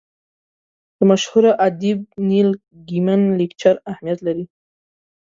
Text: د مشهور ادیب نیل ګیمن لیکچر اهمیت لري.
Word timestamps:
د 0.97 0.97
مشهور 1.11 1.45
ادیب 1.67 1.99
نیل 2.29 2.49
ګیمن 2.87 3.21
لیکچر 3.39 3.75
اهمیت 3.91 4.19
لري. 4.27 4.45